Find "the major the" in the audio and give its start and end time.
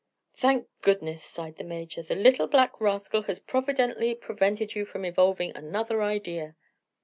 1.57-2.15